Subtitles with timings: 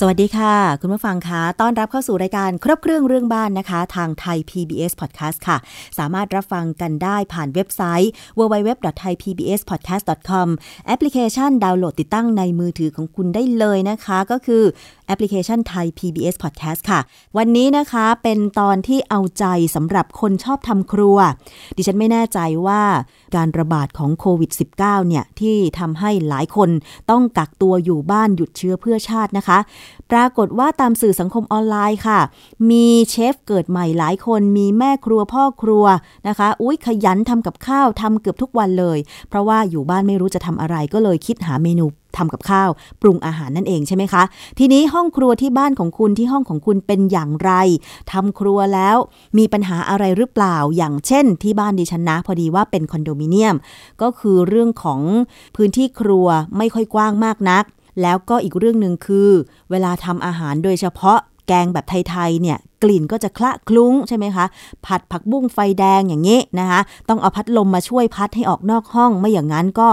[0.00, 5.56] สวัสดีค่ะ คุณผู้ฟังคะต้อนรับเข้าสู่รายการครบเครื่องเรื่องบ้านนะคะ ทางไทย PBS Podcast ค่ะ
[5.98, 10.48] สามารถรับฟังกันได้ผ่านเว็บไซต์ www.thaipbspodcast.com
[10.86, 14.62] แอปพลิเคชันดาวน์โหลดติดตั้งในมือถือของคุณได้เลยนะคะ ก็คือ
[15.06, 17.00] แอปพลิเคชันไทย PBS Podcast ค่ะ
[17.38, 19.44] วันนี้นะคะเป็นตอนที่เอาใจ
[19.74, 21.18] สำหรับคนชอบทำครัว
[21.76, 22.82] ดิฉันไม่แน่ใจว่า
[23.36, 26.70] การระบาดของโควิด -19 เนี่ยที่ทำให้หลายคน
[27.10, 29.58] ต้องกักตัวอยู่บ้านหยุดเชื้อเพื่อชาตินะคะ
[30.10, 32.20] ปรากฏว่าตามสื่อสังคมออนไลน์ค่ะ
[32.70, 35.84] มีเชฟเกิดใหม่หลายคน มีแม่ครัวพ่อครัว
[36.28, 41.86] นะคะ อุ้ยขยันทำกับข้าวทำเกือบทุกวันเลย เพราะว่าอยู่บ้านไม่รู้จะทำอะไรก็เลยคิดหาเมนู
[42.16, 42.70] ทำกับข้าว
[43.02, 44.22] ปรุงอาหารนั่นเองใช่ไหมคะ
[44.58, 47.52] ทีนี้ห้องครัวที่บ้านของคุณที่ห้องของคุณเป็นอย่างไร
[48.12, 48.96] ทำครัวแล้ว
[49.38, 53.56] มีปัญหาอะไรหรือเปล่า อย่างเช่น ที่บ้านดิฉันนะพอดีว่าเป็นคอนโดมิเนียม
[54.02, 55.00] ก็คือเรื่องของ
[55.56, 57.64] พื้นที่ครัวไม่ค่อยกว้างมากนัก
[58.02, 59.30] แล้วก็อีกเรื่องหนึ่งคือ
[59.70, 64.44] เวลาทำอาหารโดยเฉพาะแกงแบบไทยๆเนี่ย กลิ่นก็จะคละคลุ้งใช่ไหมคะ
[64.86, 69.88] ผัดผักบุ้งไฟแดงอย่างนี้นะคะต้องเอาพัดลมมาช่วยพัดให้ออกนอกห้อง ไม่อย่างนั้นก็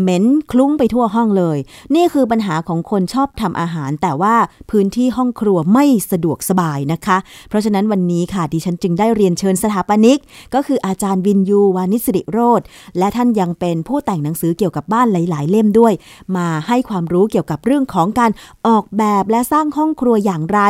[0.00, 1.58] เหม็นคลุ้งไปทั่วห้องเลย
[1.94, 4.34] นี่คือปัญหาของคนชอบทำอาหาร แต่ว่า
[4.70, 7.16] พื้นที่ห้องครัวไม่สะดวกสบายนะคะ
[7.48, 10.18] เพราะฉะนั้นวันนี้ค่ะดิฉันจึงได้เรียนเชิญสถาปนิก
[10.54, 12.60] ก็คืออาจารย์วินยูวานิสิริโรธ
[12.98, 15.92] และท่านยังเป็นผู้แต่งหนังสือเกี่ยวกับบ้านหลาย ๆ เล่มด้วย
[16.36, 18.30] มาให้ความรู้เกี่ยวกับเรื่องของการ
[18.66, 20.60] ออกแบบและสร้างห้องครัวอย่างไร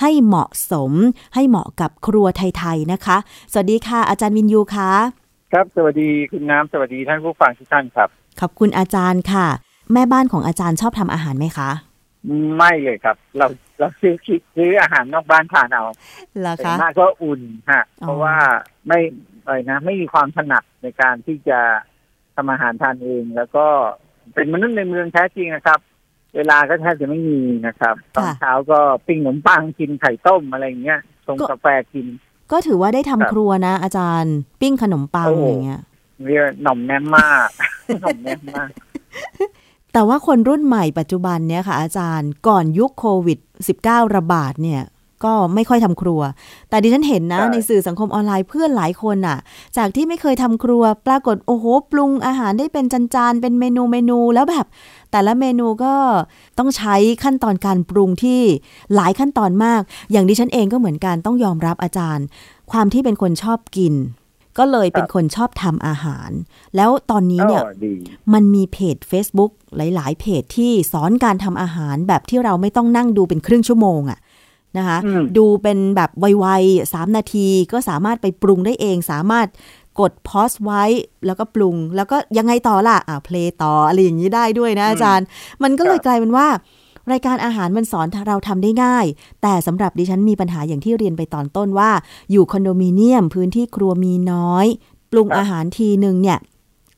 [0.00, 0.92] ให้เหมาะสม
[1.34, 3.16] ให้เหมาะกับครัวไทยๆนะคะ
[3.52, 4.90] สวัสดีค่ะอาจารย์วินยูคะ
[5.52, 8.08] ครับสวัสดีคุณน้ำสวัสดีท่านผู้ฟังทุกท่านครับ
[8.40, 9.46] ขอบคุณอาจารย์ค่ะ
[9.92, 11.70] แม่บ้านของอาจารย์ชอบทำอาหารไหมคะ
[12.56, 13.46] ไม่เลยครับ เรา
[13.78, 15.84] เราซื้อคิดซื้ออาหารนอกบ้านทานเอา
[16.40, 17.40] เหรอคะมากก็อุ่น
[17.70, 18.34] ฮะเพราะว่า
[18.86, 18.98] ไม่
[19.44, 21.60] อะไรนะไม่มีความถนัดในการที่จะ
[22.36, 23.66] ทำอาหารทานเอง แล้วก็
[24.34, 25.80] เป็นมนุษย์ในเมืองแท้จริงนะครับ
[26.36, 32.06] เวลาก็แทบจะไม่มีนะครับตอนเช้าก็ปิ้งขนมปังกินไข่ต้มอะไรเงี้ยชงกาแฟกิน
[32.52, 35.82] ก็ถือว่าได้ทำครัวนะ อาจารย์ ปิ้งขนมปังอย่างเงี้ย
[36.26, 37.48] เรียกหน่อมแน่นมาก
[38.02, 38.68] หน่อมแน่นมาก
[39.92, 43.38] แต่ว่าคนรุ่นใหม่ปัจจุบันเนี่ยค่ะ อาจารย์ก่อนยุคโควิด
[43.76, 44.82] -19 ระบาดเนี่ย
[45.24, 46.20] ก็ไม่ค่อยทำครัว
[46.70, 49.38] แต่ดิฉันเห็นนะ ในสื่อสังคมออนไลน์เพื่อนหลายคนอะ
[49.76, 54.66] จากที่ไม่เคยทำครัว ปรากฏโอ้โห ปรุงอาหารได้เป็นจานๆเป็นเมนูเมนูแล้วแบบ
[55.12, 55.94] แต่ละเมนูก็
[56.58, 58.40] ต้องใช้ขั้นตอนการปรุงที่
[58.94, 59.80] หลายขั้นตอนมาก
[60.12, 62.24] อย่างดิฉันเองก็เหมือนกันต้องยอมรับอาจารย์
[62.70, 63.94] ความที่เป็นคนชอบกิน
[64.58, 66.30] ก็เลยเป็นคนชอบทำอาหาร
[66.76, 67.62] แล้วตอนนี้เนี่ย
[68.32, 74.18] มันมีเพจ Facebook หลาย ๆ เพจที่สอนการทำอาหารแบบที่เราไม่ต้องนั่งดูเป็นครึ่งชั่วโมงอะ
[74.76, 74.98] นะคะ
[75.38, 79.46] ดูเป็นแบบไวๆสามนาทีก็สามารถไปปรุงได้เอง สามารถ
[80.00, 80.84] กดพอสไว้
[81.26, 85.26] แล้วก็ปรุง แล้วก็ยังไงต่อล่ะอ่าเพลย์ต่ออะไรอย่างนี้ได้ด้วยนะอาจารย์
[85.62, 86.48] มันก็เลยกลายเป็นว่า
[87.12, 89.06] รายการอาหารมันสอนเราทำได้ง่าย
[89.42, 91.90] แต่สำหรับดิฉันมีปัญหาอย่างที่เรียนไปตอนต้นว่า
[92.32, 94.66] อยู่คอนโดมิเนียมพื้นที่ครัวมีน้อย
[95.12, 96.38] ปรุงอาหารทีหนึ่งเนี่ย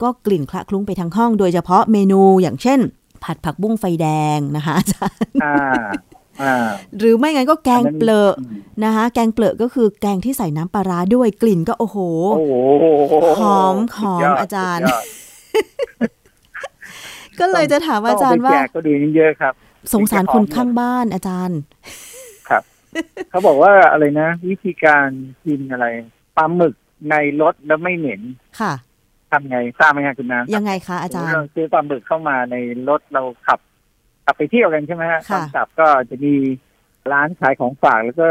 [0.02, 2.80] ก็กลิ่นคละคลุ้งไปทั้งห้อง โดยเฉพาะเมนูอย่างเช่น
[3.24, 5.32] ผัดผักบุ้งไฟแดงนะคะอาจารย์
[6.98, 8.34] หรือไม่งั้นก็แกงเปลือก
[8.84, 11.98] นะคะแกงเปลือกก็คือแกงที่ใส่น้ำปลาร้าด้วยกลิ่นก็โอ้โห
[13.40, 14.84] หอมหอมอาจารย์
[17.40, 19.54] ก็เลยจะถามอาจารย์ว่าก็ดูเยอะครับ
[19.94, 21.60] สงสารคนข้างบ้านอาจารย์
[22.48, 22.62] ครับ
[23.30, 25.08] เขาบอกว่าอะไรนะ วิธีการ
[25.44, 25.86] กินอะไร
[26.36, 26.74] ปลาหมึก
[27.10, 28.22] ในรถแล้วไม่เหม็น
[28.60, 28.72] ค่ะ
[29.30, 32.56] ทำไงทราบไหมครับคุณน้ำยังไงคะอาจารย์เราซื้อปลาหมึกเข้ามาใน
[32.88, 33.58] รถเราขับ
[34.24, 36.34] ขับไปเที่ยวกันใช่ไหมฮะตอนขับก็จะมี
[37.12, 38.28] ร้านขายของฝากแล้วก็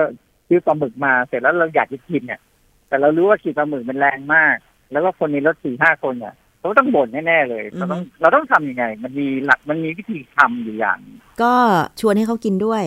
[0.47, 2.41] ซื้อปลาหมึกมาเสร็จแล้วเราอยากจะกินเนี่ย
[2.87, 4.55] แต่เรารู้ว่ากินปลาหมึกมันแรงมาก
[4.91, 10.99] แล้วก็คนในรถสี่ห้าคนเนี่ยเราต้องบ่นแน่ๆเลยเราต้องเราต้องทํำยังไง มันมีหลักมันมีวิธีทำอยู่อย่าง
[11.41, 11.53] ก็
[11.99, 12.83] ชวนให้เขากินด้วย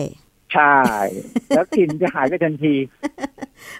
[0.53, 0.77] ใช่
[1.49, 2.75] แล้วกลิ่นจะหายไปทันที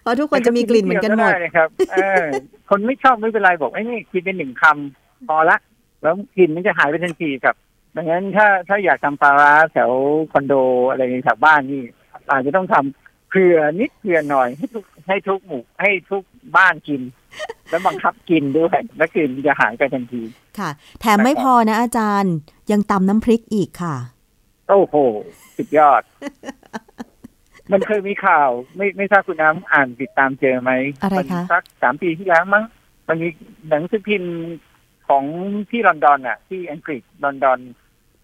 [0.01, 2.23] เพราะทุกคนจะมีกลิ่นเหมือนกันหมดครับเออ
[2.69, 5.57] คนไม่ชอบไม่เป็นไรบอกไอ้นี่กินเป็นหนึ่งคำพอละ
[6.01, 7.55] แล้วกลิ่นมันจะหายไปทันทีครับ
[7.95, 9.91] ดังนั้นถ้าถ้าอยากทำปลาร้าแถว
[10.31, 10.53] คอนโด
[10.89, 11.83] อะไรแถวบ้านนี่
[12.29, 16.23] อาจจะต้องทำเผื่อนิดเผื่อหน่อยให้ทุกให้ทุกหมู่ให้ทุก
[16.57, 17.01] บ้านกิน
[17.69, 20.21] แล้วบังคับกินด้วยแล้วกินจะหายไปทันที
[20.59, 20.69] ค่ะ
[21.01, 22.35] แถมไม่พอนะอาจารย์
[22.71, 23.95] ยังตำน้ำพริกอีกค่ะ
[24.69, 24.95] โอ้โห
[25.57, 26.01] สุดยอด
[27.71, 30.71] มันเคยมีข่าว ไม่ไม่ทราบคุณน้ำอ่านติดตามเจอไหม
[31.03, 32.63] อะไรคะสักสามปีที่แล้วมั้ง
[33.07, 33.29] มันมี
[33.69, 34.33] หนังสือพิมพ์
[35.07, 35.23] ของ
[35.69, 37.59] ที่ลอนดอนอะ ที่อังกฤษลอนดอน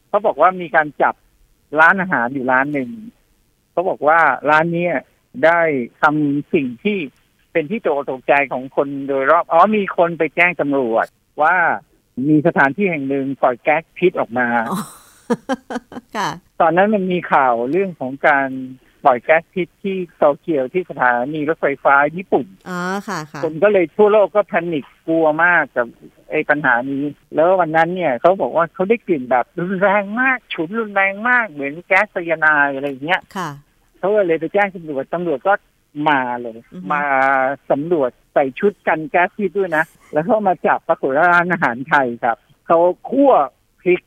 [0.10, 1.16] เขาบอกว่ามีการจับ
[1.80, 2.90] ร้านอาหารอยู่ร้านหนึ่ง
[3.72, 4.20] เขาบอกว่า
[4.50, 4.96] ร้านเนี้ย
[5.46, 5.62] ได้
[6.02, 6.98] ทำสิ่งที่
[7.52, 11.08] เป็นที่โตตกใจของคนโดยรอบอ๋อมีคนไปแจ้งตำรวจ
[11.42, 11.56] ว่า
[12.30, 14.80] มีสถานที่แห่งหนึ่งปล่อยแก๊สพิษออกมาอ๋อ
[16.16, 16.30] ค่ะ
[16.62, 18.50] ตอนนั้นมันมีข่าวเรื่องของการ
[19.04, 25.88] ปล่อยแก๊สพิษที่โตเกียวที่สถานีรถไฟฟ้าญี่ปุ่นอ๋อค่ะค่ะคนก็เลยทั่วโลกก็แพนิคกลัวมากกับ
[26.32, 27.04] ไอ้ปัญหานี้
[27.36, 33.50] แล้ววันนั้นเนี่ยเขาบอกว่าเขาได้กลิ่นแบบรุนแรงมากฉุนรุนแรงมากเหมือนแก๊สไซยาไนด์อะไรอย่างเงี้ยค่ะ
[33.98, 35.54] เขาก็เลยไปแจ้งตำรวจตำรวจก็
[36.10, 37.02] มาเลยอือฮึมา
[37.72, 42.38] สำรวจใส่ชุดกันแก๊สพิษด้วยนะ แล้วก็มาจับปรากฏว่าร้านอาหารไทยครับ
[42.68, 42.78] เขา
[43.10, 43.32] คั่ว
[43.82, 44.02] พริก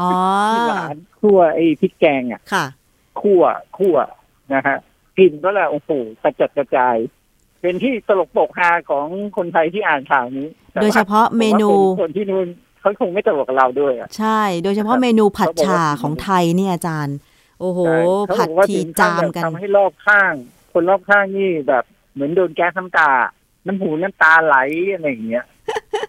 [0.00, 0.10] อ๋อ
[0.48, 2.66] ที่ร้านคั่วไอ้พริกแกงอะค่ะ
[3.20, 3.42] คั่ว
[3.78, 3.96] คั่ว
[4.54, 4.76] นะฮะ
[5.18, 5.90] กลิ่นก็แหละโอ้โห
[6.22, 6.96] กระจัดกระจาย
[7.60, 9.06] เป็นที่ตลกปกฮาของ
[9.36, 12.46] คนไทยที่อ่านข่าวนี้แต่โดยว่าเฉพาะเมนูผมว่าคนคนที่นู่น
[12.80, 17.16] เขาคงไม่ตลกกับเราด้วยอะใช่ โดยเฉพาะเมนูผัดเขาบอกฉ่าว่าของไทยเนี่ยอาจารย์
[17.60, 20.32] โอ้โหใช่เขาผัดบอกว่าทีถึงขั้จามแบบกันทำให้รอบข้าง
[20.72, 23.10] คนรอบข้างนี่แบบเหมือนโดนแก๊สน้ำตา
[23.66, 24.56] น้ำหูน้ำตาไหล
[24.94, 25.44] อะไรอย่างเงี้ย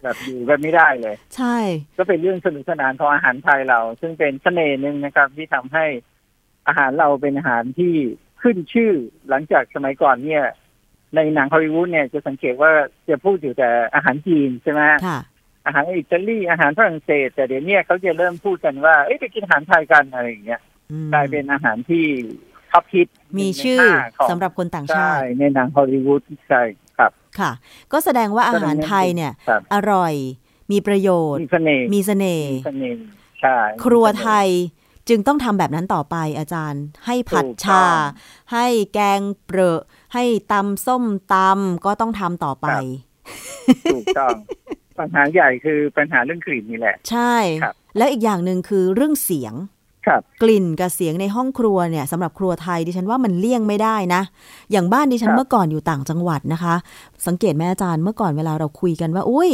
[0.03, 1.57] แบบอยู่กันไม่ได้เลย ใช่
[1.97, 5.85] ก็เป็นเรื่องสนุกสนานของอาหารไทยเรา ซึ่งเป็นเสน่ห์หนึ่งนะครับ ที่ทำให้
[6.68, 7.94] อาหารเราเป็นอาหารที่
[8.42, 8.92] ขึ้นชื่อ
[9.30, 10.44] หลังจากสมัยก่อนเนี่ย
[11.15, 12.71] ในหนังฮอลลีวูดเนี่ยจะสังเกตว่า
[13.10, 15.19] จะพูดอยู่แต่อาหารจีนใช่ไหมค่ะ
[15.65, 20.62] อาหารอิตาลีอาหารฝรั่งเศส แต่เดี๋ยวนี้เขาจะเริ่มพูดกันว่าเอ้ยไปกินอาหารไทยกันอะไรอย่างเงี้ย
[20.92, 22.06] อืมกลายเป็นอาหารที่
[22.71, 23.07] ท็อปฮิต
[23.39, 26.62] มีชื่อหนึ่งในห้าของสำหรับคนต่างชาใช่ติในหนังฮอลลีวูดใช่
[26.98, 27.51] ครับค่ะ
[27.92, 30.13] ก็แสดงว่าอาหารไทยเนี่ยครับอร่อย
[30.71, 33.04] มีประโยชน์ มีเสน่ห์มีเสน่ห์มีเสน่ห์
[33.42, 34.50] ใช่ครัวไทย
[35.09, 37.83] จึงต้องทำแบบนั้นต่อไปอาจารย์ ให้ผัดชา
[38.53, 39.81] ให้แกงเปรอะ
[40.13, 41.03] ให้ตำส้ม
[41.33, 42.67] ตำก็ต้องทำต่อไป
[43.94, 44.35] ถูกต้อง
[45.00, 49.53] ปัญหาใหญ่คือปัญหาเรื่องกลิ่นนี่แหละ ใช่ครับแล้วอีกอย่างหนึ่งคือเรื่องเสียง
[50.07, 54.21] ครับกลิ่นกับเสียงในห้องครัวเนี่ยสำหรับครัวไทยดิฉันว่ามันเลี่ยงไม่ได้นะ
[54.71, 56.75] อย่างบ้านดิฉันครับเมื่อก่อนอยู่ต่างจังหวัดนะคะ
[57.27, 59.51] สังเกตไหมอาจารย์เมื่อก่อนเวลาเราคุยกันว่า อุ้ย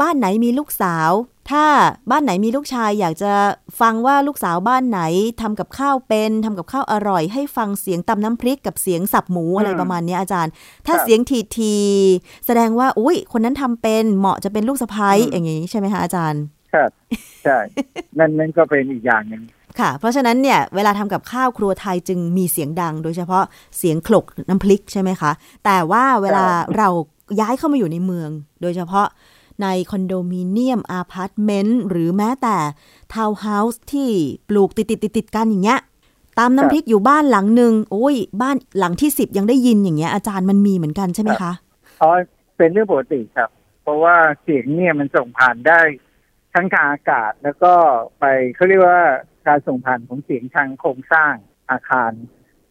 [0.00, 1.10] บ้านไหนมีลูกสาว
[1.50, 1.64] ถ้า
[2.10, 3.32] บ้านไหนมีลูกชายอยากจะ
[3.80, 5.00] ฟังว่าลูกสาวบ้านไหน
[5.40, 10.52] ทำกับข้าวเป็นทำกับข้าวอร่อย ให้ฟังเสียงตำน้ำพริกกับเสียงสับหมูอะไรประมาณเนี้ยอาจารย์
[10.86, 16.42] ถ้าเสียงทีทีๆแสดงว่าอุ้ยคนนั้นทำเป็นเหมาะจะเป็นลูกสะใภ้อย่างนี้ใช่ไหมคะอาจารย์
[16.72, 16.90] ครับ
[17.44, 17.58] ใช่
[18.18, 19.42] นั่นนั่นก็เป็นอีกอย่างหนึ่ง
[19.80, 23.44] ค่ะ เพราะฉะนั้นเนี่ยเวลาทำกับข้าวครัวไทยจึงมีเสียงดัง โดยเฉพาะ
[23.78, 25.30] เสียงโขลกน้ำพริกใช่ไหมคะ
[25.64, 26.88] แต่ว่าเวลาครับเรา
[27.40, 28.30] ย้ายเข้ามาอยู่ในเมือง
[28.62, 29.06] โดยเฉพาะ
[29.62, 32.56] ในคอนโดมิเนียมอพาร์ตเมนต์หรือแม้แต่
[33.14, 34.10] ทาวน์เฮาส์ที่
[34.48, 35.80] ปลูกติดติดติดติดๆกันอย่างเงี้ย
[36.38, 41.52] ตำน้ำพริกอยู่บ้านหลังหนึ่งโอ้ย บ้านหลังที่สิบยังได้ยินอย่างเงี้ยอาจารย์มันมีเหมือนกันใช่ไหมคะ
[42.00, 42.10] อ๋อ
[42.56, 43.50] เป็นเรื่องปกติครับ
[43.82, 45.80] เพราะว่าเสียงเนี่ยมันส่งผ่านได้
[46.54, 47.72] ทั้งทางอากาศแล้วก็
[48.18, 49.02] ไปเขาเรียกว่า
[49.46, 51.34] การส่งผ่านของเสียงทางโครงสร้าง
[51.70, 52.12] อาคาร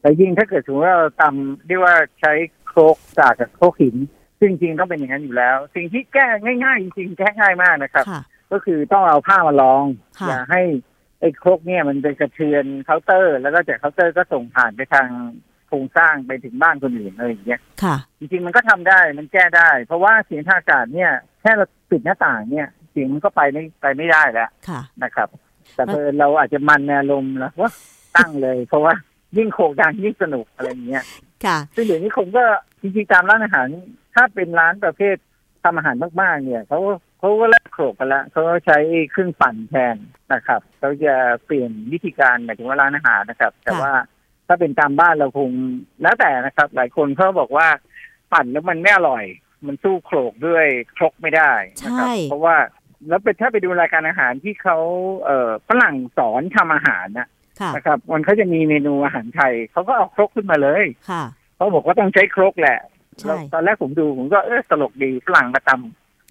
[0.02, 2.34] แต่ยิ่งถ้าเกิดสมมติว่าเราทำเรียกว่าใช้
[2.68, 3.96] โครกจากกับโครกหิน
[4.42, 6.28] ซึ่งจริงๆต้องเป็นอย่างนั้นอยู่แล้ว สิ่งที่แก้
[6.64, 8.22] ง่ายๆจริงๆแก้ง่ายมากนะครับค่ะ
[8.52, 9.84] ก็คือต้องเอาผ้ามารอง
[10.20, 10.62] ค่ะอย่าให้
[11.22, 15.08] ไอ้ครกเนี่ยมันไปกระเทือนเคาน์เตอร์ แล้วก็จากเคาน์เตอร์ก็ส่งผ่านไปทาง
[15.68, 25.30] โครงสร้างไปถึงบ้านคนอื่นอะไรอย่างเงี้ยค่ะ จริงๆมันก็ทำได้มันแก้ได้ เพราะว่าเสียงทางอากาศเนี่ยแค่เราปิดหน้าต่างเนี่ยเสียงมันก็ไปไม่ไปไม่ได้แล้วค่ะนะครับ
[25.76, 27.72] แต่เพอเราอาจจะมันในอารมณ์แล้วว่า
[28.16, 28.94] ตั้งเลย เพราะว่า
[29.38, 31.04] ยิ่งโขกดังยิ่งสนุกอะไรอย่างเงี้ย
[31.46, 32.44] ค่ะซึ่งเดี๋ยวนี้ผมก็
[32.82, 33.68] จริงๆตามร้านอาหาร
[34.16, 35.16] ถ้าเป็นร้านประเภท
[35.64, 36.80] ทำอาหารมาก ๆ เนี่ยเขา
[37.20, 38.78] เขาก็เลิกโขกกันละเขาก็ใช้
[39.12, 39.96] เครื่องปั่นแทน
[40.34, 41.16] นะครับเขาจะ
[41.46, 43.94] เปลี่ยนวิธีการหมายถึงว่าร้านอาหารนะครับ แต่ค่ะว่า
[44.48, 45.52] ถ้าเป็นตามบ้านเราคง
[46.02, 47.68] แล้วแต่นะครับ หลายคนเขาบอกว่า
[48.34, 49.24] ปั่นแล้วมันไม่อร่อย
[49.66, 50.66] มันสู้โขลกด้วย
[50.98, 51.52] ครกไม่ได้
[51.86, 52.56] นะครับใช่เพราะว่า
[53.08, 54.78] แล้วเป็นถ้าไปดูรายการอาหารที่เขา
[55.24, 57.28] เอ่อฝรั่งสอนทำอาหารนะ
[57.60, 61.24] ค่ะนะครับ มันเขาจะมีเมนูอาหารไทยเขาก็เอาครกขึ้นมาเลยค่ะ
[61.56, 62.91] เขาบอกว่าต้องใช้ครกแหละใช่แล้ว
[63.54, 65.72] ตอนแรกผมดูผมก็เออตลกดีฝรั่งมาต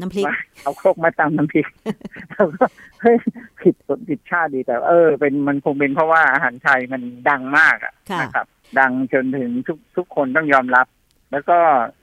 [0.01, 1.67] น้ำพริกว่าำเอาครกมาตำน้ำพริก
[2.33, 2.65] เราก็
[3.01, 3.17] เฮ้ย
[3.63, 8.47] ผิดสนผิดชาติดีแต่ เออ เป็นมันคงเป็นเพราะว่าอาหารไทยมันดังมากอะค่ะนะครับ
[8.79, 10.87] ดังจนถึงทุกทุกคนต้องยอมรับ
[11.33, 11.59] แล้วก็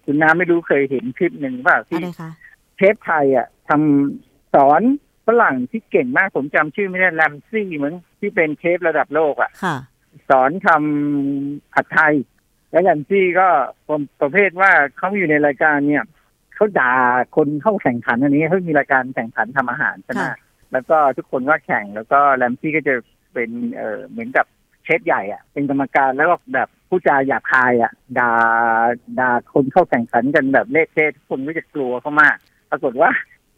[0.05, 2.31] คุณน้าไม่รู้เคยเห็นคลิปหนึ่งเปล่าที่อะไรคะ
[2.77, 4.81] เชฟไทยอะทำสอน
[5.27, 9.77] ฝรั่งที่เก่งมากผมจำชื่อไม่ได้แรมซี่เหมือนที่เป็นเชฟระดับโลกอะค่ะ
[10.29, 12.13] สอนทำผัดไทย
[12.72, 13.48] แล้วแลมซี่ก็
[13.88, 16.04] ประประเภทว่าเขาอยู่ในรายการเนี่ย
[16.56, 16.94] เขาด่า
[17.36, 20.38] คนเข้าแข่งขันอันนี้เขามีรายการแข่งขันทำอาหารใช่ไหมค่ะ
[20.72, 22.96] แล้วก็ทุกคนก็แข่งแล้วก็แลมซี่ก็จะ
[23.34, 24.46] เป็นเออเหมือนกับ
[24.84, 28.32] เชฟใหญ่อะเป็นกรรมการแล้วก็แบบผู้จาหยาบคายอะด่า
[29.20, 32.38] ด่าคนเข้าแข่งขันกันแบบเละเทะทุกคนก็จะกลัวเขามาก
[32.72, 33.10] ปรากฏว่า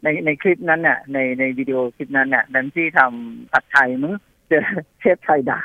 [0.02, 4.14] ในในคลิปนั้นเนี่ยในในวิดีโอคลิปนั้นเนี่ยแลมซี่ทำผัดไทยมั้ง
[4.50, 4.62] เจอ
[5.00, 5.60] เชฟไทยด่า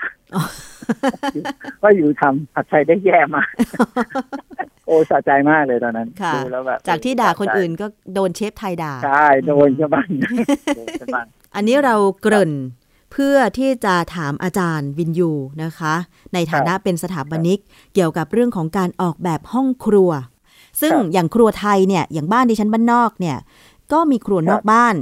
[1.82, 3.50] ว่าอยู่ทำผัดไทยได้แย่มาก
[4.86, 10.10] โอ้สะใจมากเลยตอนนั้นค่ะดูแล้วแบบจากที่ด่าคนอื่นก็โดนเชฟไทยด่า ใช่โดนชาวบ้าน
[10.78, 11.26] โดนชาวบ้าน
[11.56, 12.54] อันนี้เราเกริ่น
[13.12, 15.32] เพื่อที่จะถามอาจารย์วินยู
[15.64, 15.94] นะคะ
[16.34, 17.60] ในฐานะเป็นสถาปนิก
[17.94, 20.12] เกี่ยวกับเรื่องของการออกแบบห้องครัว
[20.82, 23.38] ซึ่งครับอย่างครัวไทยเนี่ยอย่างบ้านดิฉันบ้านนอกเนี่ย
[23.94, 24.96] ก็มีครัวนอกบ้าน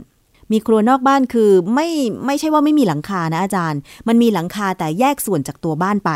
[0.52, 1.88] มีครัวนอกบ้านคือไม่
[2.26, 6.12] ไม่ใช่ว่าไม่มีหลังคานะอาจารย์ มันมีหลังคาแต่แยกส่วนจากตัวบ้านไป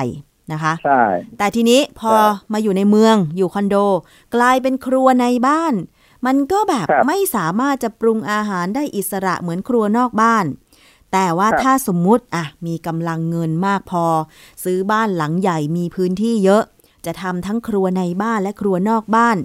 [0.52, 1.04] นะคะใช่
[1.38, 3.76] แต่ทีนี้พอครับมาอยู่ในเมืองอยู่คอนโด
[4.36, 5.74] กลายเป็นครัวในบ้าน
[6.26, 10.46] มันก็แบบครับไม่สามารถจะปรุงอาหารได้อิสระเหมือนครัวนอกบ้าน
[11.14, 14.06] แต่ว่าครับถ้าสมมุติอะมีกำลังเงินมากพอ
[14.64, 16.64] ซื้อบ้านหลังใหญ่มีพื้นที่เยอะ
[17.06, 19.38] จะทำทั้งครัวในบ้านและครัวนอกบ้าน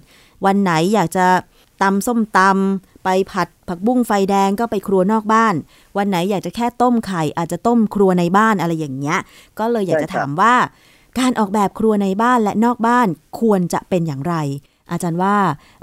[0.44, 1.26] วันไหนอยากจะ
[1.82, 5.54] ตำส้มตำ ไปผัดผักบุ้งไฟแดงก็ไปครัวนอกบ้าน
[5.96, 9.18] วันไหนอยากจะแค่ต้มไข่ อาจจะต้มครัวในบ้านอะไรอย่างเงี้ย
[9.58, 10.54] ก็เลยอยากจะใช่ครับถามว่า
[11.18, 13.08] การออกแบบครัวในบ้านและนอกบ้าน
[13.40, 14.34] ควรจะเป็นอย่างไร
[14.90, 15.34] อาจารย์ว่า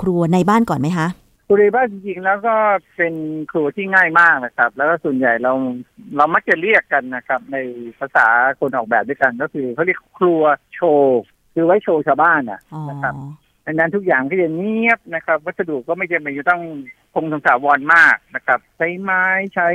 [0.02, 1.08] ครัวในบ้านก่อนไหมคะ
[1.48, 2.56] ครัวในบ้านจริงๆแล้วก็
[2.96, 3.14] เป็น
[3.52, 5.54] ครัวที่ง่ายมากนะครับ แล้วก็ส่วนใหญ่เรา
[6.16, 7.58] เรามักจะเรียกกันนะครับ ใน
[8.00, 8.28] ภาษา
[8.60, 10.42] คนออกแบบด้วยกันก็คือเขาเรียกครัว
[10.76, 11.20] โชว์
[11.54, 13.14] คือไว้โชว์ชาวบ้านอะอ๋อนะครับ
[13.66, 16.62] ดังนั้นทุกอย่างก็จะเงียบนะครับ วัสดุก็ไม่จำเป็นจะต้อง
[17.14, 19.24] คงทนถาวรมากนะครับ ใช้ไม้
[19.56, 19.70] ใช้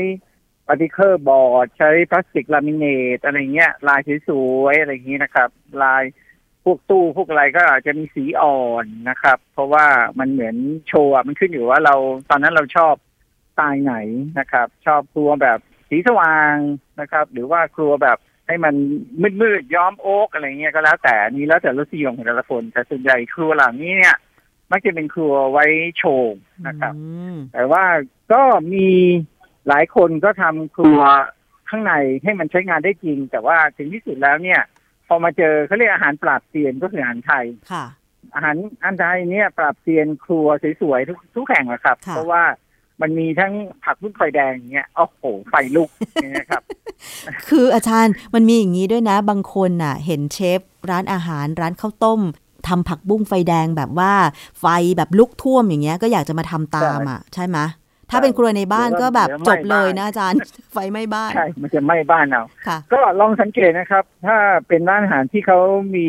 [0.69, 2.87] ปฏิเคอร์บอร์ด ใช้พลาสติกลามิเน
[3.17, 5.49] ตอะไรเงี้ย ลายสวยๆอะไรอย่างนี้นะครับ
[5.83, 6.05] ลาย
[6.65, 9.87] พวกตู้พวกอะไรก็อาจจะมีสีอ่อนนะครับ เพราะว่า
[10.19, 10.57] มันเหมือน
[10.89, 11.95] โชว์มันขึ้นอยู่ว่าเรา
[12.31, 12.95] ตอนนั้นเราชอบ
[13.51, 13.95] สไตล์ไหน
[14.39, 16.57] นะครับ ชอบครัวแบบสีสว่าง
[17.01, 18.75] นะครับ หรือว่าครัวแบบให้มัน
[19.43, 24.17] มืดๆย้อมโอ๊กอะไรเงี้ยก็แล้วแต่นี้แล้วแต่รสนิยมของแต่ละคนแต่ส่วนใหญ่ครัวเหล่านี้เนี่ย
[24.75, 25.67] มักจะเป็นครัวไว้
[25.99, 27.03] โชว์นะครับอื
[27.35, 27.85] มแต่ว่า
[28.33, 28.89] ก็มี
[29.69, 31.01] หลายคนก็ทำครัว
[31.69, 34.61] ข้างในให้มันใช้งานได้จริง แต่ว่าถึงที่สุดแล้วเนี่ย
[35.07, 37.85] พอมาเจอเขาเรียกอาหารปราบเซียนก็คืออาหารไทยค่ะ
[38.35, 40.47] อาหารอันไทยเนี่ยปราบเซียนครัว
[40.81, 42.45] สวยๆทุกทุกแห่งนะครับค่ะเพราะว่า
[43.01, 43.53] มันมีทั้ง
[43.85, 46.63] ผักบุ้งไฟแดงเนี่ยโอ้โหไฟลุกอย่างเงี้ยครับ
[47.49, 52.21] คืออาจารย์มันมีอย่างนี้ด้วยนะ บางคนน่ะ เห็นเชฟร้านอาหารร้านข้าวต้ม
[52.69, 54.13] ทำผักบุ้งไฟแดงแบบว่า
[54.61, 54.67] ไฟ
[54.97, 57.59] แบบลุกท่วมอย่างเงี้ย ก็อยากจะมาทำตามอะใช่ไหม
[58.11, 60.41] ถ้าเป็นครัวในบ้านเดี๋ยวก็แบบเดี๋ยวจบเลยไหม้บ้านนะอาจารย์
[60.73, 64.37] ไฟไหม้บ้าน ใช่ มันจะไหม้บ้านเอาค่ะก็ลองสังเกตนะครับ ถ้า
[64.69, 65.59] เป็นร้านอาหารที่เขา
[65.95, 66.07] มี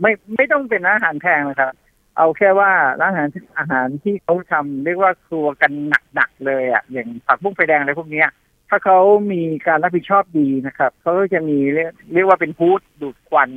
[0.00, 1.72] ไม่ไม่ต้องเป็นร้านอาหารแพงนะครับ
[2.18, 5.72] เอาแค่ว่าร้านอาหารอาหารที่เขาทำเรียกว่าครัวกัน
[6.14, 8.28] หนักๆเลยอะอย่างผักบุ้งไฟแดงอะไรพวกเนี้ย
[8.70, 8.98] ถ้าเขา
[9.32, 13.50] มีการรับผิดชอบดีนะครับเขาก็จะมีเรียกเรียกว่าเป็นฮูดดูดควัน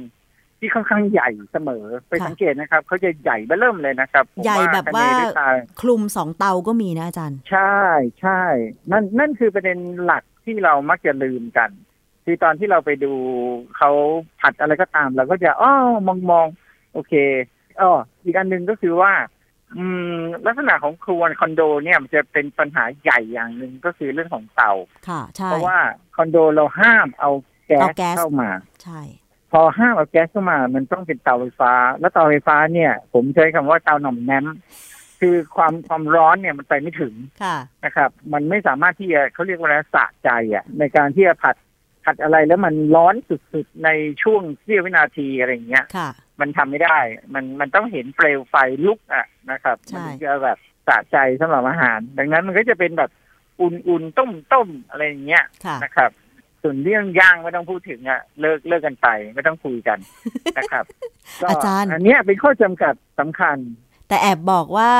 [0.59, 5.49] ที่ค่อนข้างใหญ่เสมอไปค่ะสังเกตนะครับเขาจะใหญ่เบ้อเริ่มเลยนะครับผมใหญ่แบบว่าคะเนด้วยตา
[5.81, 7.79] คลุมสองเตาก็มีนะอาจารย์ ใช่
[8.21, 8.41] ใช่
[8.91, 11.69] นั่นนั่นคือประเด็นหลักที่เรามักจะลืมกัน
[12.25, 13.13] คือตอนที่เราไปดู
[13.77, 13.91] เขา
[14.41, 15.73] ผัดอะไรก็ตามเราก็จะอ้อ
[16.07, 16.47] มองมอง
[16.93, 17.13] โอเค
[17.79, 17.91] อ้อ
[18.23, 19.13] อีกอันหนึ่งก็คือว่า
[19.77, 19.85] อื
[20.15, 24.71] ม ลักษณะของครัวคอนโดเนี่ยมันจะเป็นปัญหาใหญ่อย่างหนึ่งก็คือเรื่องของเตา
[25.07, 25.77] ค่ะใช่เพราะว่า
[26.15, 27.31] คอนโดเราห้ามเอา
[27.67, 28.49] แก๊เอาสแก๊สเข้ามา
[28.83, 29.01] ใช่
[29.51, 34.45] พอห้ามเอาแก๊สเข้ามา มันต้องเป็นเตาไฟฟ้า แล้วเตาไฟฟ้าเนี่ย ผมใช้คำว่าเตาหน่อมแนม
[35.19, 37.13] คือความความร้อนเนี่ยมันไปไม่ถึง
[37.43, 41.55] ค่ะนะครับ มันไม่สามารถที่จะเขาเรียกว่าอะไรสะใจอะ ในการที่จะผัด
[42.05, 43.89] ผัดอะไรแล้วมันร้อนสุดๆใน
[44.23, 46.99] ช่วงเสี้ยววินาทีอะไรอย่างเงี้ยค่ะมันทำไม่ได้
[47.33, 53.11] มันมันต้องเห็นเปลวไฟลุกอะนะครับใช่มันถึงจะแบบสะใจสำหรับอาหาร ดังนั้นมันก็จะเป็นแบบ
[53.61, 56.11] อุ่นๆต้มๆอะไรอย่างเงี้ยค่ะนะครับ
[56.63, 59.97] ส่วนเรื่องย่างไม่ต้องพูดถึงอะเลิกเลิกกันไปไม่ต้องคุยกัน
[60.57, 60.85] นะครับ
[61.41, 63.57] ก็อาจารย์ อันเนี้ยเป็นข้อจำกัดสำคัญ
[64.07, 64.91] แต่แอบบอกว่า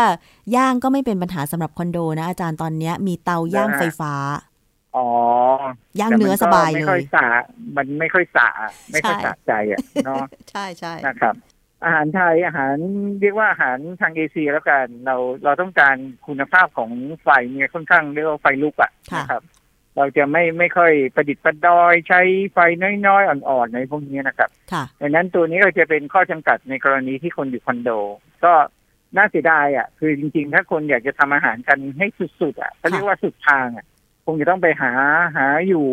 [0.56, 4.14] ย่างก็ไม่เป็นปัญหาสำหรับคอนโดนะ อาจารย์ตอนเนี้ย มีเตาย่างนะฮะไฟฟ้า
[4.98, 5.06] อ๋
[5.98, 7.28] อย่างแต่มัเนื้อก็สบายไม่เลค่อยยสะ
[7.78, 8.48] มันไม่ค่อยสะ
[8.92, 11.36] ไม่ค่อยใช่สะใจอะเนาะใช่ใช่นะครับ
[11.84, 12.76] อาหารไทยอาหาร
[13.22, 15.96] เรียกว่าอาหารทางเอเชียแล้วกัน เราเราต้องการ
[16.28, 16.92] คุณภาพของ
[17.24, 19.44] ไฟเนี่ยค่อนข้างเรียกว่าไฟลุกอะค่ะนะครับ
[20.00, 22.22] เราจะไม่ไม่ค่อยประดิษฐ์ประดอยใช้
[22.54, 22.58] ไฟ
[23.08, 27.90] น้อยๆ อ่อนๆในพวกนี้นะครับค่ะดังนั้นตัวนี้ก็จะเป็นข้อจำกัดในกรณีที่คนอยู่คอนโด
[28.44, 28.54] ก็
[29.18, 32.08] น่าเสียดายอะ คือจริงๆ ถ้าคนอยากจะทำอาหารกันให้
[32.42, 33.86] สุดๆอะเขาเรียกว่าสุดทางอะ
[34.26, 34.92] คงจะต้องไปหา
[35.36, 35.86] หาอยู่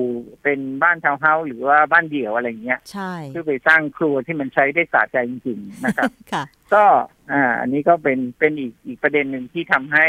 [0.43, 6.45] เป็นบ้านทาวน์เฮาส์หรือว่าบ้านเดี่ยวอะไรอย่างเงี้ยใช่เพื่อไปสร้างครัวที่มันใช้ได้สะใจจริงๆนะครับค่ะ
[6.75, 6.85] ก็
[7.33, 10.07] อ่า อันนี้ก็เป็นเป็นอีกอีกประเด็นหนึ่งที่ทำให้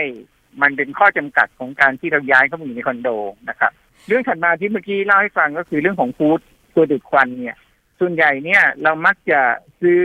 [0.61, 3.09] มันเป็นข้อจำกัดของการที่เราย้ายเข้ามาอยู่ในคอนโด
[3.49, 3.71] นะครับ
[4.07, 6.39] เรื่องถัดมาที่เมื่อกี้เล่าให้ฟังก็คือเรื่องของฟู้ด
[6.75, 7.57] ตัวดูดควันเนี่ย
[7.99, 9.39] ส่วนใหญ่เนี่ย เรามักจะ
[9.81, 9.99] ซื้อ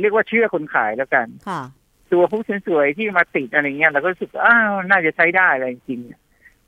[0.00, 1.62] เรียกว่าเชื่อคนขายแล้วกันค่ะ
[2.12, 6.12] ตัวผู้สวยๆที่มาติดอะไรเงี้ยเราก็รู้สึกว่าอ้าวน่าจะใช้ได้อะไรจริงๆป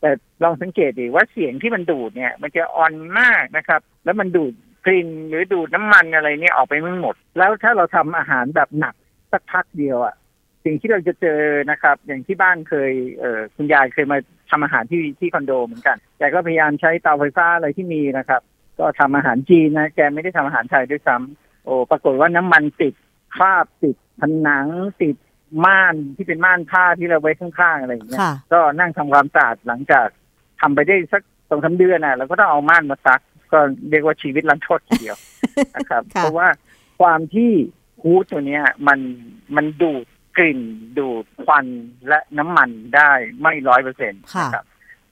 [0.00, 0.10] แต่
[0.42, 4.52] ลองสังเกตดิว่าเสียงที่มันดูดเนี่ย มันจะอ่อนมากนะครับ แล้วมันดูด
[4.86, 8.94] กลิ่นหรือดูดน้ำมันอะไรเนี่ยออกไปไม่หมด แล้วถ้าเราทำอาหารแบบหนัก
[9.32, 10.14] สักพักเดียวอะ
[10.64, 11.40] สิ่งที่เราจะเจอ
[11.70, 14.18] นะครับ อย่างที่บ้านเคยเออคุณยายเคยมา
[14.50, 18.42] ทำอาหารที่ที่คอนโดเหมือนกันแกก็พยายามใช้เตาไฟฟ้าอะไรที่มีนะครับ
[18.78, 22.94] ก็ทำอาหารจีนนะแกไม่ได้ทำอาหารไทยด้วยซ้ำโอ้ปรากฏว่าน้ำมันติด
[23.36, 24.66] คราบติดผนัง
[25.02, 25.16] ติด
[25.64, 30.06] ม่านที่เป็นม่านผ้าที่เราไว้ข้างๆอะไรอย่างเงี้ยค่ะก็นั่งทำความสะอาดหลังจาก
[30.60, 33.20] ทำไปได้สักสองสาเดือนน่ะเราก็ต้องเอาม่านมาซัก
[33.52, 33.58] ก็
[33.90, 35.16] เรียกว่าชีวิตรันทดทีเดียว
[35.76, 36.48] นะครับค่ะเพราะว่า
[37.00, 37.50] ความที่
[38.02, 38.98] ฮูดตัวเนี้ย มัน
[39.56, 40.04] มันดูด
[40.36, 40.60] กลิ่น
[40.98, 41.66] ดูดควัน
[42.08, 43.10] และน้ำมันได้
[43.40, 44.64] ไม่ร้อยเปอร์เซ็นต์ค่ะนะครับ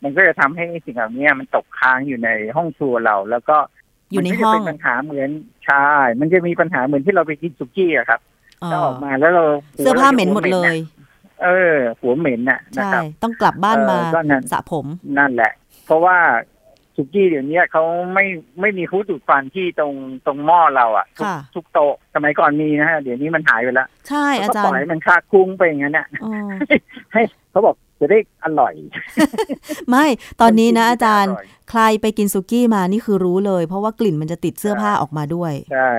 [0.02, 3.56] มันก็จะทำให้สิ่งเหล่านี้มันตกค้างอยู่ในห้องครัวเรา แล้วก็
[4.10, 5.30] อยู่ในมัก็ห้องจะเป็นปัญหาเหมือน
[5.66, 5.88] ใช่
[6.20, 8.20] มันจะมีปัญหาเหมือนที่เราไปกินสุกี้อะครับ
[8.60, 9.44] เอถ้าอออกมาแล้วเรา
[9.78, 10.76] เสื้อผ้าเหม็นหมดเลย
[11.42, 14.86] เออ หัวเหม็นน่ะนะใช่ครับต้องกลับบ้านมาเออก็นั่นสระผม
[15.18, 15.52] นั่นแหละ
[15.86, 16.18] เพราะว่า
[16.96, 17.82] สุกี้เดี๋ยวนี้เขา
[18.14, 18.24] ไม่
[18.60, 19.94] ไม่มีคูดูดควันที่ตรง
[20.26, 26.32] ตรงหม้อเราอะทุกค่ะ ทุกโต๊ะสมัยก่อนมีนะฮะเดี๋ยวนี้มันหายไปแล้วใช่อาก็จาปรล่อยย์ให้มันคาคุ้งไปอย่างนั้นน่ะอ๋อ
[27.12, 28.74] ให้เขาบอกจะได้อร่อย
[29.90, 30.06] ไม่
[30.40, 35.90] ตอนนี้นะอาจารย์ร่ใครไปกินสุกี้มานี่คือรู้เลย เพราะว่ากลิ่นมันจะติดเสื้อผ้าออกมาด้วย ใช่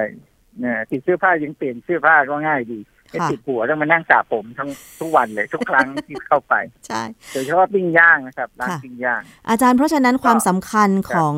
[0.60, 2.80] เนี่ยติดเสื้อผ้ายังเปลี่ยนเสื้อผ้าก็ง่ายดี
[3.14, 6.54] ไม่ค่ะติดหัวต้องมานั่งสระผมทั้งทุกวันเลย ทุกครั้งที่เข้าไป
[6.88, 7.02] ใช่
[7.32, 11.38] โดยเฉพาะปิ้งย่างนะครับร้านค่ะปิ้งย่าง อาจารย์เพราะฉะนั้นความสำคัญครับของ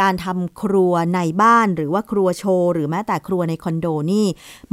[0.00, 4.26] การทำครัวในบ้านหรือว่าครัวโชว์หรือแม้แต่ครัวในคอนโดนี่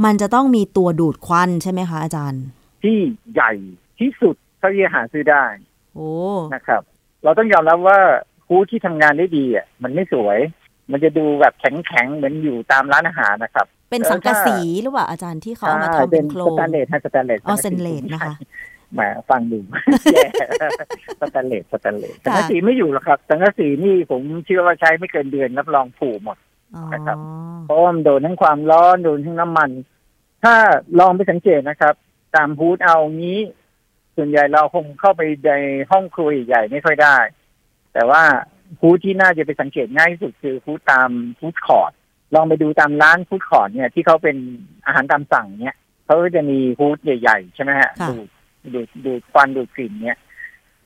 [0.04, 2.42] มันจะต้องมีตัวดูดควันใช่ไหมคะอาจารย์
[2.82, 2.96] ที่
[3.34, 3.52] ใหญ่
[4.00, 5.44] ที่สุดเท่าที่จะหาซื้อได้
[5.94, 6.10] โอ้
[6.54, 6.82] นะครับ
[7.24, 7.98] เราต้องยอมรับว่า
[8.48, 10.38] ฮูดที่ทำงานได้ดีอะมันไม่สวย
[10.90, 18.34] มันจะดูแบบแข็งๆเหมือนอยู่ตามร้านอาหารนะครับ เป็นสังกะสีหรือเปล่าอาจารย์ที่เขาเอามาใช่ทำเป็นโครงสแตนเลสฮะสแตนเลสอ๋อสแตนเลสนะคะ
[18.94, 19.58] แหมฟังดู
[20.14, 20.26] แย่
[21.20, 26.36] สแตนเลสสแตนเลสสังกะสีไม่อยู่หรอกครับ สังกะสีนี่ผมเชื่อว่าใช้ไม่เกินเดือนรับรองผุหมด
[26.74, 27.16] อ๋อนะครับ
[27.66, 29.70] เพราะว่ามันโดนทั้งความร้อนโดนทั้งน้ำมัน
[30.42, 30.54] ถ้า
[30.98, 31.94] ลองไปสังเกตนะครับ
[32.36, 33.40] ตาม hood เอางี้
[34.16, 35.50] ส่วนใหญ่เราคงเข้าไปใน
[35.90, 37.16] ห้องครัวใหญ่ๆไม่ค่อยได้
[37.94, 38.22] แต่ว่า
[38.80, 41.92] hood ที่น่าจะไปสังเกตง่ายที่สุดคือ hood ตาม food court
[42.34, 44.36] ลองไปดูตามร้าน food court เนี่ยที่เขาเป็น
[44.86, 48.28] อาหารตามสั่งเนี่ยเขาก็จะมี hood ใหญ่ๆ ใช่ไหมฮะค่ะดูด
[48.74, 50.18] ดูดดูดควันดูดกลิ่นเนี่ย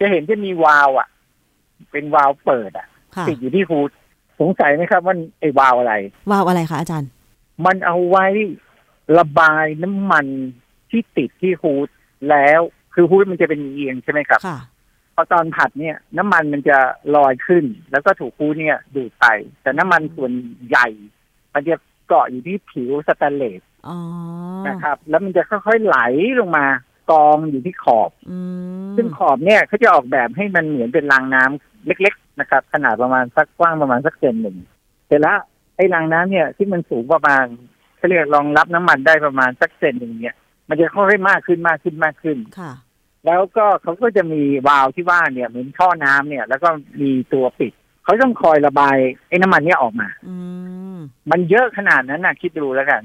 [0.01, 1.09] จะเห็นจะมีวาล์วอะ
[1.93, 3.91] เป็นวาล์วเปิดอะค่ะติดอยู่ที่ hood
[4.41, 5.95] สงสัยไหมครับว่าไอ้วาล์วอะไร
[6.31, 7.11] วาล์วอะไรคะอาจารย์
[7.67, 8.27] มันเอาไว้
[9.19, 10.27] ระบายน้ำมัน
[10.91, 11.89] ที่ติดที่ hood
[12.31, 12.61] แล้ว
[12.95, 14.59] คือฮูดมันจะเป็นเอียงใช่ไหมครับค่ะ
[15.15, 16.79] พอตอนผัดเนี่ย น้ำมันมันจะ
[17.17, 19.27] ลอยขึ้น แล้วก็ถูกฮูดเนี่ยดูดไป
[19.63, 20.33] แต่น้ำมันส่วน
[20.69, 20.87] ใหญ่
[21.55, 21.77] มันจะ
[22.09, 23.99] เกาะอยู่ที่ผิวสแตนเลสอ๋อ
[24.69, 25.99] นะครับ แล้วมันจะค่อยๆไหล
[26.41, 26.67] ลงมา
[27.11, 28.39] กองอยู่ที่ขอบอื
[28.89, 34.57] มซึ่งขอบเนี่ยเขาจะออกแบบให้มันเหมือนเป็นรางน้ำเล็ก ๆ นะครับ ขนาดประมาณสักกว้างประมาณสักเซนหนึ่ง
[35.09, 35.33] แต่ละ
[35.77, 37.45] ไอ้รางน้ำเนี่ยที่มันสูงประมาณ
[37.97, 40.37] เขาเรียกรองรับน้ำมันได้ประมาณสักเซนหนึ่งเนี่ย
[40.69, 42.73] มันจะค่อยๆมากขึ้นมากขึ้นมากขึ้นค่ะ
[43.27, 46.69] แล้วก็เขาก็จะมีวาล์วที่ว่าเนี่ยเหมือนท่อน้ำเนี่ย แล้วก็
[47.01, 47.73] มีตัวปิด
[48.05, 48.97] เขาต้องคอยระบาย
[49.29, 50.37] ไอ้น้ำมันเนี่ยออกมา อื
[50.95, 50.97] ม
[51.31, 53.03] มันเยอะขนาดนั้นนะคิดดูแล้วกัน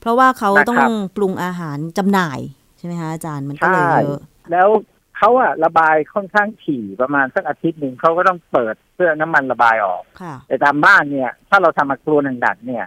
[0.00, 2.38] เพราะว่าเขานะครับต้องปรุงอาหารจำหน่าย
[2.78, 4.20] ใช่ไหมคะอาจารย์มันก็เลยใช่เยอะ
[4.52, 4.68] แล้ว
[5.16, 12.84] เขาอะระบายค่อนข้างถี่ประมาณสักอาทิตย์หนึ่งเขาก็ต้องเปิดเพื่อน้ำมันระบายออกค่ะแต่ตามบ้านเนี่ย ถ้าเราทำมาครัวหนักๆเนี่ย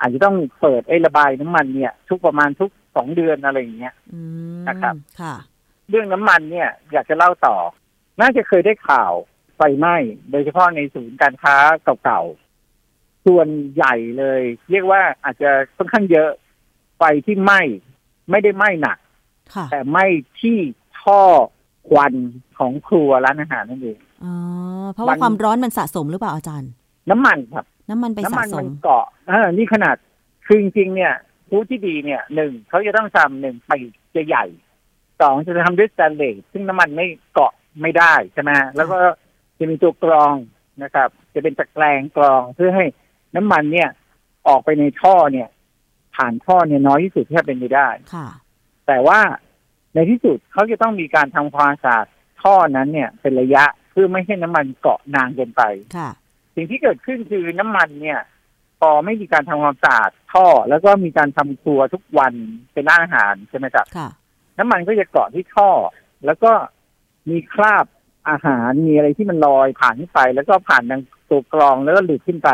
[0.00, 4.20] อาจจะต้องเปิดไอ้ระบายน้ำมันเนี่ย ทุกประมาณทุกสองเดือนอะไรอย่างเงี้ยอื
[4.60, 5.34] มนะครับค่ะ
[5.90, 7.56] เรื่องน้ำมันเนี่ย อยากจะเล่าต่อ
[8.20, 9.12] น่าจะเคยได้ข่าว
[9.56, 9.96] ไฟไหม้
[10.30, 11.56] โดยเฉพาะในศูนย์การค้า
[12.04, 16.30] เก่าๆ ส่วนใหญ่เลย เรียกว่าอาจจะค่อนข้างเยอะ
[16.98, 17.60] ไฟที่ไหม้
[18.30, 18.98] ไม่ได้ไหม้หนัก
[19.54, 20.06] ค่ะแต่ไหม้
[20.40, 20.58] ที่
[21.00, 21.20] ท่อ
[21.88, 22.14] ควัน
[22.58, 24.34] ของครัวร้านอาหารนั่นเองอ๋อ
[24.92, 26.70] เพราะว่ามันความร้อนมันสะสมหรือเปล่าอาจารย์
[27.10, 29.96] น้ำมันครับ น้ำมันไปน้ำสะมันสมันมเกาะเออนี่ขนาด
[30.46, 31.14] คือจริงๆเนี่ย
[31.48, 33.70] ผู้ที่ดีเนี่ยหนึ่งเขาจะต้องทำหนึ่งไป
[34.14, 34.44] จะใหญ่
[35.20, 38.98] สองจะทำด้วยสแตนเลสซึ่งน้ำมันไม่เกาะไม่ได้ใช่ไหมฮะแล้วก็
[39.58, 40.34] จะมีตัวกรอง
[40.82, 42.84] นะครับ จะเป็นตะแกรงกรองเพื่อให้
[43.36, 43.88] น้ำมันเนี่ย
[44.48, 45.48] ออกไปในท่อเนี่ย
[46.14, 48.28] ผ่านท่อเนี่ยน้อยที่สุดที่จะเป็นไปได้ค่ะ
[48.86, 49.20] แต่ว่า
[49.94, 52.06] ในที่สุดเขาจะต้องมีการทำความสะอาด
[52.42, 55.62] ท่อนั้นเนี่ย เป็นระยะเพื่อไม่ให้น้ำมันเกาะนานเกินไป
[55.96, 56.10] ค่ะ
[56.54, 58.20] สิ่งที่เกิดขึ้นคือน้ำมันเนี่ย
[58.80, 62.32] พอไม่มีการทำความสะอาดท่อ แล้วก็มีการทำครัวทุกวัน
[62.72, 64.08] เป็นร้านอาหารใช่ไหมครับค่ะ
[64.58, 65.70] น้ำมันก็จะเกาะที่ท่อ
[66.26, 66.52] แล้วก็
[67.30, 67.86] มีคราบ
[68.28, 72.50] อาหารมีอะไรที่มันลอยผ่านขึ้นไป แล้วก็ผ่านทางตัวกรองแล้วก็หลุดขึ้นไป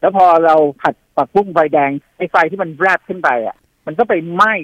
[0.00, 4.54] แล้วพอเราผัดปักบุ้งไฟแดงไอ้ไฟที่มันแรบขึ้นไปอะ มันก็ไปไหม้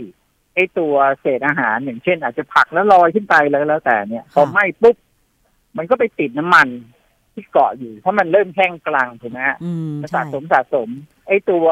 [0.54, 4.96] ไอ้ตัวเศษอาหารอย่างเช่น อาจจะผักแล้วลอยขึ้นไปแล้วแล้วแต่เนี่ยพอไหม้ปุ๊บ
[5.76, 6.68] มันก็ไปติดน้ำมัน
[7.32, 10.88] ที่เกาะอยู่เพราะมันเริ่มแห้งกลางถูกไหมฮะอืมมันใช่สะสมสะสม
[11.28, 11.66] ไอ้ตัว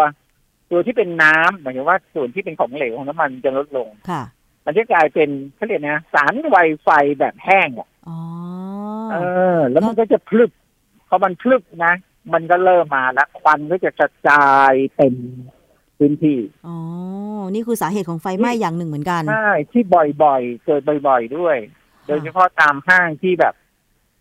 [0.70, 4.22] ตัวที่เป็นน้ำหมายถึงว่าส่วนที่เป็นของเหลวของน้ำมันจะลดลงค่ะ
[4.64, 8.18] มันจะกลายเป็นเขาเรียกนะสารไวไฟแบบแห้งอะอ๋อ
[9.12, 9.16] เอ
[9.56, 10.50] อ แล้วมันก็จะพลึบ
[11.08, 11.94] พอมันพลึบนะ
[12.32, 15.14] มันก็เริ่มมาแล้วควันก็จะกระจายเต็ม
[15.98, 16.76] พื้นที่อ๋อ
[17.54, 19.82] นี่คือสาเหตุของไฟไหม้อย่างหนึ่งเหมือนกันใช่ที่
[20.22, 21.56] บ่อยๆ เกิดบ่อยๆด้วย
[22.06, 23.54] โดยเฉพาะตามห้างที่แบบ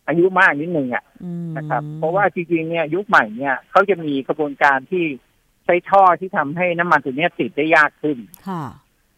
[0.08, 5.04] อายุมากนิดนึงอะอืมนะครับ เพราะว่าจริงๆเนี่ยยุคใหม่เนี่ยเขาจะมีกระบวนการที่
[5.66, 8.64] ใช้ท่อที่ทำให้น้ำมันตัวเนี้ยติดได้ยากขึ้น ค่ะ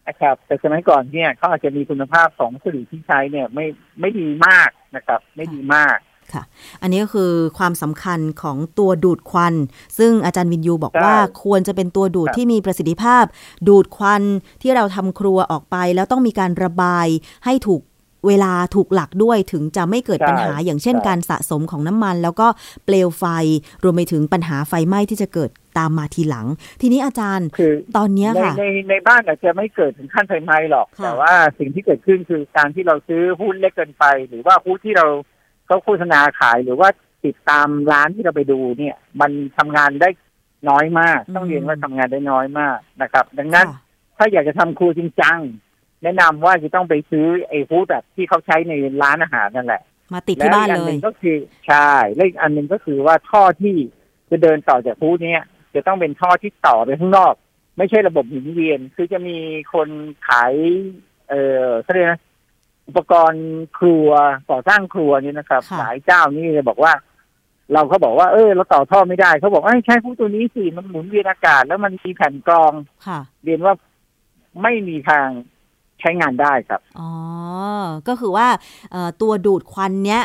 [0.08, 3.66] นะครับแต่สมัยก่อนเนี่ยเขาอาจจะมีคุณภาพของวัสดุที่ใช้เนี่ยไม่
[4.00, 5.98] ไม่ดีมากนะครับ ไม่ดีมาก
[6.82, 9.54] อันนี้ก็คือความสำคัญของตัวดูดควัน
[9.98, 13.24] ซึ่งอาจารย์วินยูบอกใช่ว่าควรจะเป็นตัวดูดครับที่มีประสิทธิภาพ
[13.68, 14.24] ดูดควัน
[14.62, 17.08] ที่เราทำครัวออกไป แล้วต้องมีการระบาย
[17.46, 17.82] ให้ถูก
[18.28, 22.48] เวลาถูกหลักด้วยถึงจะไม่เกิดปัญหาอย่างเช่นการสะสมของน้ำมัน แล้วก็
[22.86, 23.26] เปลวไฟ
[23.84, 26.48] รวมไปถึงปัญหาไฟไหม้ที่จะเกิดตามมาทีหลัง
[26.82, 35.06] ทีนี้อาจารย์คือตอนเนี้ยในค่ะในในบ้านอาจจะไม่เกิดถึงขั้นไฟไหม้หรอกค่ะแต่ว่าสิ่งที่เกิดขึ้นคือการที่เราซื้อหุ้นเล็กเกินไป หรือว่าหุ้นที่เรา
[35.66, 36.90] เขาโฆษณาขายหรือว่า
[37.26, 40.10] ติดตามร้านที่เราไปดูเนี่ย มันทำงานได้
[40.70, 43.82] น้อยมาก ต้องเรียนว่าทำงานได้น้อยมากนะครับ ดังนั้นค่ะ
[44.18, 45.40] ถ้าอยากจะทำครัวจริงจัง
[46.04, 49.82] แนะนำว่าจะต้องไปซื้อไอ้ฮูดแบบที่เขาใช้ในร้านอาหารนั่นแหละ
[50.14, 51.38] มาติดที่บ้านแล้วเลอีกอัหยนึ่งก็คือ
[51.68, 53.76] ใช่และอีกอันหนึ่งก็คือว่าท่อที่
[54.32, 55.44] จะเดินต่อจากฮูดเนี้ย
[55.76, 57.34] จะต้องเป็นท่อที่ต่อไปข้างนอก
[57.78, 59.38] ไม่ใช่ระบบหมุนเวียน คือจะมี
[59.74, 59.90] คน
[60.28, 60.54] ขาย
[61.30, 62.22] เอ่อเขาเรียกนะ
[62.88, 63.46] อุปกรณ์
[63.78, 64.10] ครัว
[64.50, 66.94] ก่อสร้างครัวนี่นะครับค่ะหลายเจ้านี่จะบอกว่า
[67.74, 72.74] เราเขาบอกว่าเออเราต่อท่อไม่ได้เขาบอกว่าใช้ผู้ตัวนี้สิมันหมุนเวียนอากาศ แล้วมันมีแผ่นกรอง
[73.08, 73.74] ค่ะเรียนว่า
[74.62, 75.28] ไม่มีทาง
[76.04, 77.12] ใช้งานได้ครับ อ๋อ
[78.08, 78.48] ก็คือว่า
[78.92, 80.24] เอ่อตัวดูดควันเนี้ย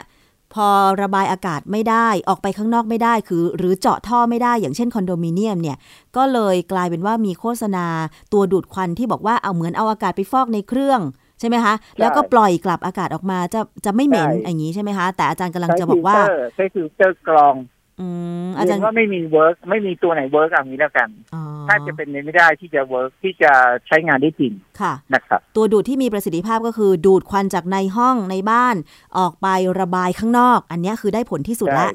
[0.54, 0.68] พอ
[1.02, 5.76] ระบายอากาศไม่ได้ออกไปข้างนอกไม่ได้คือ หรือเจาะท่อไม่ได้อย่างเช่นคอนโดมิเนียมเนี่ย
[6.16, 7.86] ก็เลยกลายเป็นว่ามีโฆษณา
[8.32, 11.00] ตัวดูดควันที่บอกว่าเอาเหมือนเอาอากาศไปฟอกในเครื่อง
[11.40, 17.54] ใช่ไหมคะ แล้วก็ปล่อยกลับอากาศออกมาจะจะไม่เหม็นใช่อย่างนี้ใช่ไหมคะ แต่อาจารย์กำลังใช้จะบฟิอกลว่าเตอร์ใช้ฟิลเตอร์กรอง
[18.00, 18.06] อื
[18.46, 23.52] มอาจารย์เรีจายนว่าไม่มี work ไม่มีตัวไหน work อย่างนี้แล้วกันอ๋อถ้าจะเป็นไปไม่ได้ที่จะ work ที่จะ
[23.86, 28.76] ใช้งานได้จริงค่ะนะครับตัวดูดที่มีประสิทธิภาพก็คือดูดควันจากในห้องในบ้าน
[29.18, 29.46] ออกไป
[29.80, 31.88] ระบายข้างนอก อันเนี้ยคือได้ผลที่สุดละ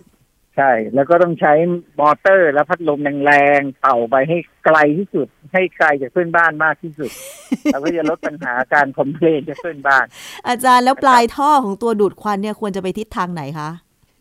[0.58, 1.54] ใช่ แล้วก็ต้องใช้
[2.00, 7.12] มอเตอร์และพัดลมแรงๆเป่าไปให้ไกลที่สุด ให้ไกลจากเพื่อนบ้านมากที่สุด
[7.66, 10.06] แล้วก็จะลดปัญหาการคอมเพลนจากเพื่อนบ้าน
[10.48, 13.70] อาจารย์แล้วปลายท่อของตัวดูดควันเนี่ยควรจะไปทิศทางไหนคะ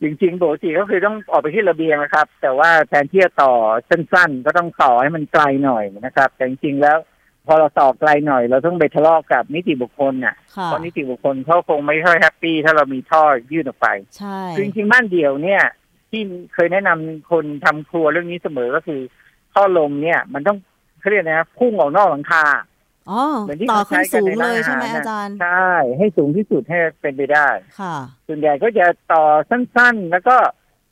[0.02, 3.52] จริงๆปกติก็คือต้องออกไปที่ระเบียงนะครับ แต่ว่าแทนที่จะต่อ
[3.88, 6.98] สั้นๆ ก็ต้องต่อให้มันไกลหน่อยนะครับ แต่จริงๆแล้ว
[7.46, 15.62] พอเราต่อไกลหน่อย เราต้องไปทะเลาะกับนิติบุคคลน่ะค่ะเพราะนิติบุคคลเขาคงไม่ค่อยแฮปปี้ถ้าเรามีท่อยื่นออกไปใช่คือจริงๆบ้านเดี่ยวเนี่ย
[16.10, 16.22] ที่
[16.54, 19.00] เคยแนะนำคนทำครัวเรื่องนี้เสมอก็คือ
[19.54, 20.58] ท่อลมเนี่ย มันต้อง
[21.00, 22.44] เขาเรียกนะพุ่งออกนอกหลังคา
[23.10, 27.48] อ๋อเหมือนที่ต่อเขาขึ้ใช้นกันสูงในเลร้านยอาใช่หารไหมน่ะอาจารย์ ใช่ ให้สูงที่สุดให้เป็นไปได้
[27.80, 27.96] ค่ะ
[28.28, 30.36] ส่วนใหญ่ก็จะต่อสั้นๆ แล้วก็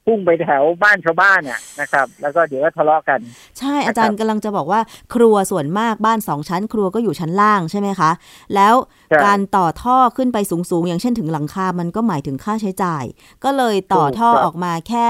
[0.07, 3.19] พุ่งไปแถวบ้านชาวบ้านน่ะนะครับ แล้วก็เดี๋ยวก็ทะเลาะกัน
[3.59, 4.81] ใช่อาจารย์กำลังจะบอกว่า
[5.15, 8.11] ครัวส่วนมากบ้านสองชั้น ครัวก็อยู่ชั้นล่างใช่ไหมคะ
[8.55, 8.75] แล้ว
[9.11, 13.05] ใช่การต่อท่อขึ้นไปสูงๆ อย่างเช่นถึงหลังคา มันก็หมายถึงค่าใช้จ่าย
[13.45, 15.09] ก็เลยต่อถูกท่อครับออกมาแค่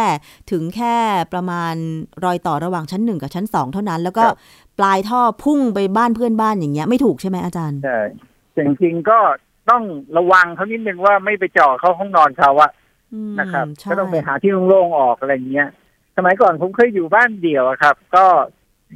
[0.51, 0.97] ถึงแค่
[1.33, 1.75] ประมาณ
[2.25, 4.37] รอยต่อระหว่างชั้นหนึ่งกับชั้นสองเท่านั้น แล้วก็ครับ
[4.81, 8.01] ปลายท่อพุ่งไปบ้านเพื่อนบ้านอย่างเงี้ยไม่ถูกใช่ไหมอาจารย์ใช่
[8.53, 9.19] แต่จริงๆก็
[9.71, 9.83] ต้อง
[10.19, 12.71] ระวังเขานิดนึงว่าไม่ไปเจ่อเข้าห้องนอนเขาอะ
[13.15, 15.69] อืมนะครับใช่ก็ต้องไปหาที่โล่งๆออกอะไรเงี้ย
[16.17, 18.25] สมัยก่อนผมเคยอยู่บ้านเดี่ยวอะครับ ก็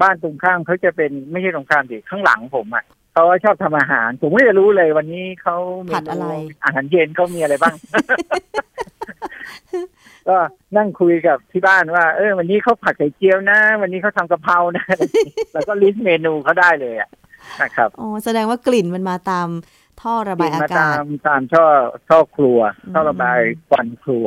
[0.02, 7.74] บ้านตรงข้ามเขาจะเป็นไม่ใช่ตรงข้ามดิข้างหลังผมอะเขาชอบทำอาหาร ผมไม่จะรู้เลยวันนี้เขาเมผัดอะไรนูอาหารเย็นเขามีอะไรบ้าง
[10.28, 10.36] ก็
[10.76, 14.84] นั่งคุยกับที่บ้านว่า เออวันนี้เขาผัดไข่เจียวนะ วันนี้เขาทำกะเพรานะ
[15.52, 17.10] แล้วก็ลิสต์เมนูเขาได้เลยอะ
[17.62, 19.48] นะครับอ๋อแสดงว่ากลิ่นมันมาตาม
[20.02, 21.64] ท่อระบายอามาตากาศมตามช่อ
[22.08, 24.26] ช่อครัวอืมช่อระบายควันครัว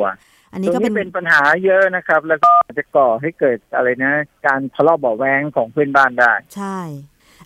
[0.52, 4.12] อันตนี้รงก็นี้เป็นเป็นปัญหาเยอะนะครับ แล้วก็อาจจะก่อให้เกิดอะไรนะ
[4.46, 6.78] การทะเลาะเบาะแวงของเพื่อนบ้านได้ ใช่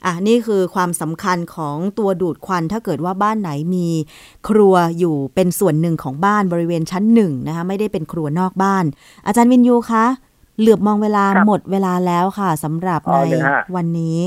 [0.05, 3.88] อะนี่คือความสำคัญของตัวดูดควัน ถ้าเกิดว่าบ้านไหนมี
[4.49, 8.85] ครัวอยู่เป็นส่วนหนึ่งของบ้านบริเวณชั้นหนึ่งนะคะไม่ได้เป็นครัวนอกบ้าน
[9.27, 10.05] อาจารย์วินยูคะ
[10.61, 14.19] เหลือบมองเวลาครับหมดเวลาแล้วค่ะสำหรับอ๋ในอเลยฮะวันนี้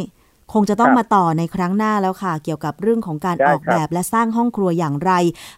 [0.54, 5.12] คงจะต้องครับมาต่อในครั้งหน้าแล้วค่ะ เกี่ยวกับเรื่องของการได้ออกครับแบบและสร้างห้องครัวอย่างไร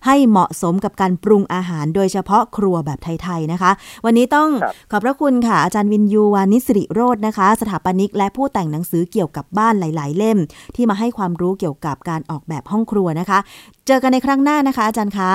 [0.05, 3.71] ให้เหมาะสมกับการปรุงอาหาร โดยเฉพาะครัวแบบไทยๆนะคะ
[4.05, 10.37] วันนี้ต้องครับขอบพระคุณค่ะ อาจารย์วินยูวานิสิริโรจน์นะคะ สถาปนิกและผู้แต่งหนังสือเกี่ยวกับบ้านหลาย ๆ เล่ม
[10.75, 13.39] ที่มาให้ความรู้เกี่ยวกับการออกแบบห้องครัวนะคะ
[13.87, 15.31] เจอกันในครั้งหน้านะคะ อาจารย์คะ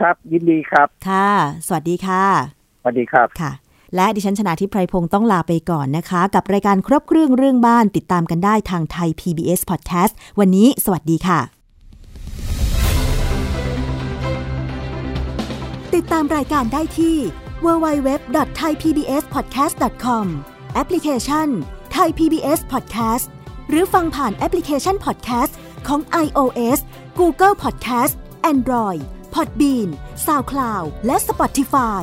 [0.00, 1.28] ครับยินดีครับค่ะ
[1.66, 2.24] สวัสดีค่ะ
[2.80, 11.40] สวัสดีครับค่ะ และดิฉันชนะทิพไพรพงศ์ต้องลาไปก่อนนะคะ กับรายการครบเครื่องเรื่องบ้านติดตามกันได้ทางไทย PBS Podcast วันนี้สวัสดีค่ะ
[15.94, 17.16] ติดตามรายการได้ที่
[17.64, 20.26] www.thaipbspodcast.com
[20.74, 21.48] แอปพลิเคชัน
[21.96, 23.26] Thai PBS Podcast
[23.68, 25.52] หรือฟังผ่านแอปพลิเคชัน Podcast
[25.88, 26.78] ของ iOS
[27.18, 28.14] Google Podcast
[28.52, 29.02] Android
[29.34, 29.88] Podbean
[30.26, 32.02] SoundCloud และ Spotify